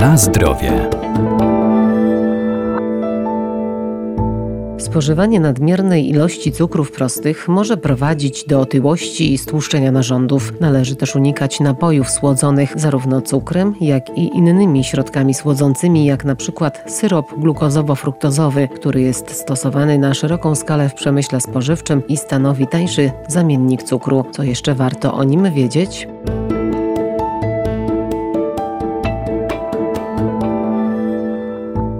Na 0.00 0.16
zdrowie. 0.16 0.88
Spożywanie 4.78 5.40
nadmiernej 5.40 6.08
ilości 6.08 6.52
cukrów 6.52 6.92
prostych 6.92 7.48
może 7.48 7.76
prowadzić 7.76 8.44
do 8.44 8.60
otyłości 8.60 9.32
i 9.32 9.38
stłuszczenia 9.38 9.92
narządów. 9.92 10.52
Należy 10.60 10.96
też 10.96 11.16
unikać 11.16 11.60
napojów 11.60 12.10
słodzonych 12.10 12.72
zarówno 12.76 13.20
cukrem, 13.20 13.74
jak 13.80 14.18
i 14.18 14.36
innymi 14.36 14.84
środkami 14.84 15.34
słodzącymi, 15.34 16.04
jak 16.04 16.24
na 16.24 16.36
przykład 16.36 16.84
syrop 16.86 17.32
glukozowo-fruktozowy, 17.32 18.68
który 18.68 19.00
jest 19.00 19.30
stosowany 19.30 19.98
na 19.98 20.14
szeroką 20.14 20.54
skalę 20.54 20.88
w 20.88 20.94
przemyśle 20.94 21.40
spożywczym 21.40 22.06
i 22.08 22.16
stanowi 22.16 22.66
tańszy 22.66 23.12
zamiennik 23.28 23.82
cukru. 23.82 24.24
Co 24.30 24.42
jeszcze 24.42 24.74
warto 24.74 25.14
o 25.14 25.24
nim 25.24 25.52
wiedzieć? 25.52 26.08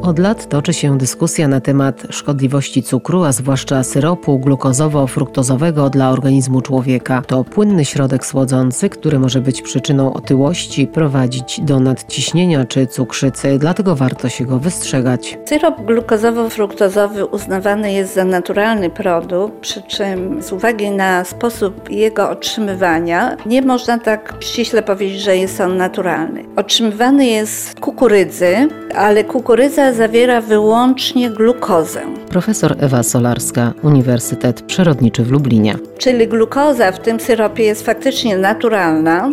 Od 0.03 0.19
lat 0.19 0.49
toczy 0.49 0.73
się 0.73 0.99
dyskusja 0.99 1.49
na 1.49 1.61
temat 1.61 2.03
szkodliwości 2.11 2.83
cukru, 2.83 3.25
a 3.25 3.33
zwłaszcza 3.33 3.83
syropu 3.83 4.39
glukozowo-fruktozowego 4.39 5.91
dla 5.91 6.11
organizmu 6.11 6.61
człowieka. 6.61 7.23
To 7.27 7.45
płynny 7.45 7.85
środek 7.85 8.27
słodzący, 8.27 8.89
który 8.89 9.19
może 9.19 9.41
być 9.41 9.63
przyczyną 9.63 10.13
otyłości, 10.13 10.87
prowadzić 10.87 11.61
do 11.61 11.81
nadciśnienia 11.81 12.65
czy 12.65 12.87
cukrzycy, 12.87 13.59
dlatego 13.59 13.97
warto 13.97 14.29
się 14.29 14.45
go 14.45 14.59
wystrzegać. 14.59 15.39
Syrop 15.45 15.81
glukozowo-fruktozowy 15.81 17.25
uznawany 17.25 17.93
jest 17.93 18.15
za 18.15 18.25
naturalny 18.25 18.91
produkt, 18.91 19.61
przy 19.61 19.83
czym 19.83 20.43
z 20.43 20.53
uwagi 20.53 20.91
na 20.91 21.25
sposób 21.25 21.91
jego 21.91 22.31
otrzymywania 22.31 23.37
nie 23.47 23.63
można 23.63 23.99
tak 23.99 24.35
ściśle 24.41 24.83
powiedzieć, 24.83 25.21
że 25.21 25.37
jest 25.37 25.61
on 25.61 25.77
naturalny. 25.77 26.45
Otrzymywany 26.57 27.27
jest 27.27 27.69
z 27.69 27.75
kukurydzy, 27.75 28.69
ale 28.95 29.25
kukurydza 29.25 29.90
zawiera 29.95 30.41
wyłącznie 30.41 31.31
glukozę. 31.31 32.01
Profesor 32.29 32.77
Ewa 32.81 33.03
Solarska, 33.03 33.73
Uniwersytet 33.83 34.63
Przyrodniczy 34.63 35.23
w 35.23 35.31
Lublinie. 35.31 35.75
Czyli 35.99 36.29
glukoza 36.29 36.93
w 36.93 36.99
tym 36.99 37.21
syropie 37.21 37.65
jest 37.65 37.87
faktycznie 37.87 38.39
naturalna, 38.39 39.33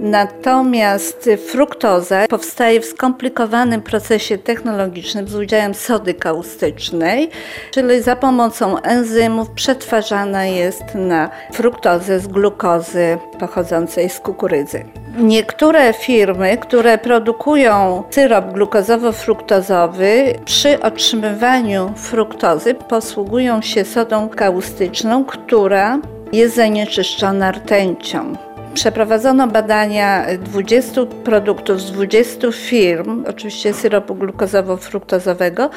natomiast 0.00 1.30
fruktoza 1.46 2.26
powstaje 2.28 2.80
w 2.80 2.84
skomplikowanym 2.84 3.82
procesie 3.82 4.38
technologicznym 4.38 5.28
z 5.28 5.34
udziałem 5.34 5.74
sody 5.74 6.14
kaustycznej, 6.14 7.30
czyli 7.70 8.02
za 8.02 8.16
pomocą 8.16 8.78
enzymów 8.78 9.50
przetwarzana 9.50 10.46
jest 10.46 10.84
na 10.94 11.30
fruktozę 11.52 12.20
z 12.20 12.26
glukozy 12.26 13.18
pochodzącej 13.38 14.10
z 14.10 14.20
kukurydzy. 14.20 14.84
Niektóre 15.16 15.92
firmy, 15.92 16.56
które 16.56 16.98
produkują 16.98 18.02
syrop 18.10 18.44
glukozowo-fruktozowy, 18.44 20.34
przy 20.44 20.80
otrzymywaniu 20.80 21.92
fruktozy 21.96 22.74
posługują 22.74 23.62
się 23.62 23.84
sodą 23.84 24.28
kaustyczną, 24.28 25.24
która 25.24 25.98
jest 26.32 26.56
zanieczyszczona 26.56 27.52
rtęcią. 27.52 28.36
Przeprowadzono 28.74 29.46
badania 29.46 30.26
20 30.38 31.06
produktów 31.24 31.80
z 31.80 31.92
20 31.92 32.52
firm, 32.52 33.24
oczywiście 33.28 33.74
syropu 33.74 34.14
glukozowo-fruktozowego 34.14 35.70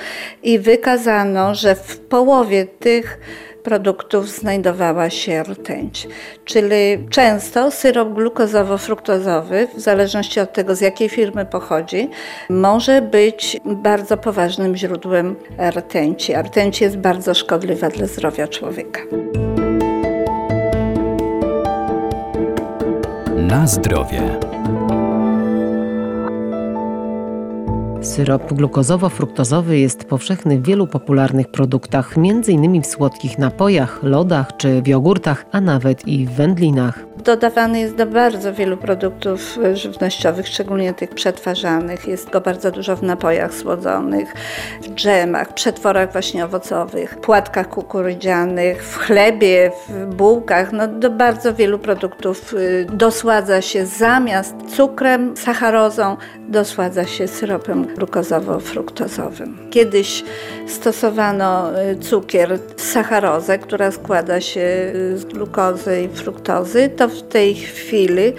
i 0.44 0.60
wykazano, 0.60 1.56
że 1.56 1.76
w 1.76 2.00
połowie 2.00 2.66
tych 2.66 3.20
produktów 3.64 4.30
znajdowała 4.30 5.10
się 5.10 5.44
rtęć. 5.44 6.08
Czyli 6.46 7.08
często 7.10 7.72
syrop 7.72 8.10
glukozowo-fruktozowy, 8.10 9.68
w 9.76 9.80
zależności 9.80 10.40
od 10.40 10.54
tego 10.54 10.76
z 10.76 10.82
jakiej 10.82 11.10
firmy 11.10 11.46
pochodzi, 11.46 12.10
może 12.50 13.02
być 13.02 13.58
bardzo 13.66 14.18
poważnym 14.18 14.76
źródłem 14.76 15.36
rtęci. 15.70 16.34
A 16.34 16.42
rtęć 16.42 16.82
jest 16.82 16.98
bardzo 16.98 17.34
szkodliwa 17.34 17.90
dla 17.90 18.08
zdrowia 18.08 18.48
człowieka. 18.48 19.02
Na 23.38 23.68
zdrowie. 23.68 24.51
Syrop 28.02 28.54
glukozowo-fruktozowy 28.54 29.72
jest 29.72 30.04
powszechny 30.04 30.58
w 30.60 30.66
wielu 30.66 30.88
popularnych 30.88 31.48
produktach, 31.48 32.18
m.in. 32.18 32.82
w 32.82 32.88
słodkich 32.88 33.38
napojach, 33.38 34.00
lodach 34.04 34.58
czy 34.58 34.82
w 34.82 34.88
jogurtach, 34.88 35.46
a 35.52 35.62
nawet 35.62 36.08
i 36.08 36.26
w 36.26 36.32
wędlinach. 36.32 37.12
Dodawany 37.24 37.80
jest 37.80 37.96
do 37.96 38.06
bardzo 38.06 38.54
wielu 38.54 38.78
produktów 38.78 39.60
żywnościowych, 39.74 40.48
szczególnie 40.48 40.94
tych 40.94 41.10
przetwarzanych. 41.10 42.08
Jest 42.08 42.30
go 42.30 42.42
bardzo 42.42 42.72
dużo 42.72 42.96
w 42.96 43.04
napojach 43.04 43.54
słodzonych, 43.54 44.34
w 44.82 44.88
dżemach, 44.88 45.54
przetworach 45.54 46.12
właśnie 46.12 46.46
owocowych, 46.46 47.18
płatkach 47.20 47.70
kukurydzianych, 47.70 48.84
w 48.84 48.98
chlebie, 48.98 49.72
w 49.90 50.16
bułkach. 50.16 50.72
No, 50.74 50.88
do 50.88 51.10
bardzo 51.10 51.54
wielu 51.54 51.80
produktów 51.80 52.54
y, 52.54 52.88
dosładza 52.94 53.62
się 53.62 53.86
zamiast 53.86 54.56
cukrem, 54.76 55.38
sacharozą, 55.38 56.18
dosładza 56.50 57.06
się 57.06 57.28
syropem 57.28 57.88
glukozowo-fruktozowym. 57.98 59.70
Kiedyś 59.70 60.24
stosowano 60.68 61.82
y, 61.82 61.96
cukier, 61.96 62.60
sacharozę, 62.78 63.60
która 63.60 63.92
składa 63.92 64.42
się 64.42 64.62
y, 64.96 65.18
z 65.18 65.26
glukozy 65.26 66.02
i 66.02 66.16
fruktozy. 66.18 66.90
To 66.90 67.10
w 67.10 67.22
tej 67.22 67.56
chwili 67.56 68.34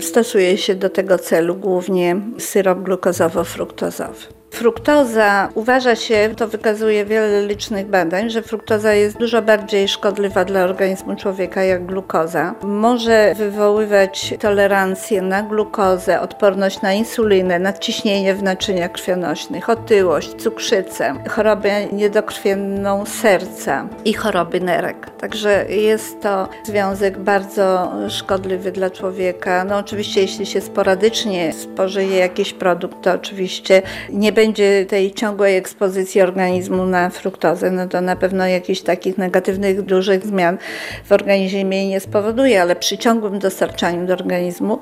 stosuje 0.00 0.58
się 0.58 0.74
do 0.74 0.90
tego 0.90 1.18
celu 1.18 1.54
głównie 1.54 2.20
syrop 2.38 2.78
glukozowo-fruktozowy. 2.78 4.41
Fruktoza 4.52 5.48
uważa 5.54 5.96
się, 5.96 6.34
to 6.36 6.48
wykazuje 6.48 7.04
wiele 7.04 7.46
licznych 7.46 7.86
badań, 7.86 8.30
że 8.30 8.42
fruktoza 8.42 8.94
jest 8.94 9.16
dużo 9.16 9.42
bardziej 9.42 9.88
szkodliwa 9.88 10.44
dla 10.44 10.64
organizmu 10.64 11.16
człowieka 11.16 11.62
jak 11.62 11.86
glukoza. 11.86 12.54
Może 12.62 13.34
wywoływać 13.34 14.34
tolerancję 14.40 15.22
na 15.22 15.42
glukozę, 15.42 16.20
odporność 16.20 16.82
na 16.82 16.92
insulinę, 16.92 17.58
nadciśnienie 17.58 18.34
w 18.34 18.42
naczyniach 18.42 18.92
krwionośnych, 18.92 19.70
otyłość, 19.70 20.34
cukrzycę, 20.34 21.14
chorobę 21.28 21.86
niedokrwienną 21.86 23.06
serca 23.06 23.88
i 24.04 24.14
choroby 24.14 24.60
nerek. 24.60 25.10
Także 25.10 25.66
jest 25.68 26.20
to 26.20 26.48
związek 26.64 27.18
bardzo 27.18 27.92
szkodliwy 28.08 28.72
dla 28.72 28.90
człowieka. 28.90 29.64
No 29.64 29.76
oczywiście 29.76 30.20
jeśli 30.20 30.46
się 30.46 30.60
sporadycznie 30.60 31.52
spożyje 31.52 32.16
jakiś 32.16 32.52
produkt, 32.52 33.02
to 33.02 33.12
oczywiście 33.12 33.82
nie 34.10 34.32
będzie 34.32 34.41
będzie 34.42 34.86
tej 34.86 35.14
ciągłej 35.14 35.56
ekspozycji 35.56 36.20
organizmu 36.20 36.86
na 36.86 37.10
fruktozę, 37.10 37.70
no 37.70 37.88
to 37.88 38.00
na 38.00 38.16
pewno 38.16 38.46
jakichś 38.46 38.80
takich 38.80 39.18
negatywnych, 39.18 39.82
dużych 39.82 40.26
zmian 40.26 40.58
w 41.04 41.12
organizmie 41.12 41.88
nie 41.88 42.00
spowoduje, 42.00 42.62
ale 42.62 42.76
przy 42.76 42.98
ciągłym 42.98 43.38
dostarczaniu 43.38 44.06
do 44.06 44.12
organizmu 44.12 44.78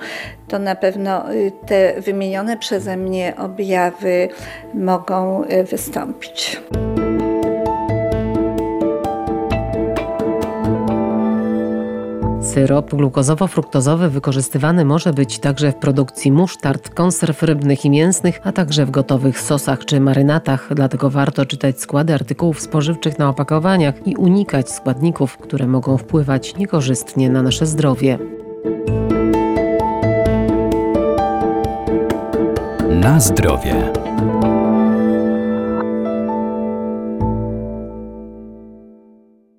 to 0.48 0.58
na 0.58 0.74
pewno 0.74 1.32
y, 1.32 1.52
te 1.66 2.00
wymienione 2.00 2.56
przeze 2.56 2.96
mnie 2.96 3.34
objawy 3.36 4.28
mogą 4.74 5.44
y, 5.44 5.64
wystąpić. 5.64 6.60
Syrop 12.50 12.94
glukozowo-fruktozowy 12.94 14.08
wykorzystywany 14.08 14.84
może 14.84 15.12
być 15.12 15.38
także 15.38 15.72
w 15.72 15.74
produkcji 15.74 16.32
musztard, 16.32 16.94
konserw 16.94 17.42
rybnych 17.42 17.84
i 17.84 17.90
mięsnych, 17.90 18.40
a 18.44 18.52
także 18.52 18.86
w 18.86 18.90
gotowych 18.90 19.40
sosach 19.40 19.84
czy 19.84 20.00
marynatach, 20.00 20.68
dlatego 20.74 21.10
warto 21.10 21.46
czytać 21.46 21.80
składy 21.80 22.14
artykułów 22.14 22.60
spożywczych 22.60 23.18
na 23.18 23.28
opakowaniach 23.28 24.06
i 24.06 24.16
unikać 24.16 24.70
składników, 24.70 25.38
które 25.38 25.66
mogą 25.66 25.96
wpływać 25.96 26.56
niekorzystnie 26.56 27.30
na 27.30 27.42
nasze 27.42 27.66
zdrowie. 27.66 28.18
Na 32.90 33.20
zdrowie. 33.20 33.92